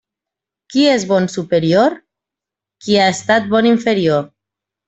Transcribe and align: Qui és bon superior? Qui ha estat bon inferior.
Qui 0.75 0.85
és 0.93 1.05
bon 1.11 1.27
superior? 1.33 1.97
Qui 2.87 2.99
ha 3.03 3.07
estat 3.17 3.49
bon 3.55 3.73
inferior. 3.77 4.31